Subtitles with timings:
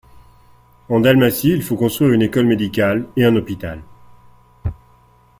[0.89, 3.83] En Dalmatie, il fait construire une école médicale et un hôpital.